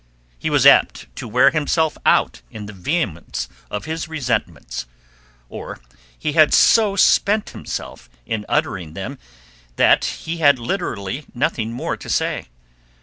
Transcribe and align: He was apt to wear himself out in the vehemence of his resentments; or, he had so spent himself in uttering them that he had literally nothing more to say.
He 0.39 0.49
was 0.49 0.65
apt 0.65 1.15
to 1.17 1.27
wear 1.27 1.51
himself 1.51 1.95
out 2.07 2.41
in 2.49 2.65
the 2.65 2.73
vehemence 2.73 3.47
of 3.69 3.85
his 3.85 4.07
resentments; 4.07 4.87
or, 5.47 5.79
he 6.17 6.31
had 6.31 6.55
so 6.55 6.95
spent 6.95 7.51
himself 7.51 8.09
in 8.25 8.43
uttering 8.49 8.95
them 8.95 9.19
that 9.75 10.03
he 10.05 10.37
had 10.37 10.57
literally 10.57 11.25
nothing 11.35 11.71
more 11.71 11.97
to 11.97 12.09
say. 12.09 12.47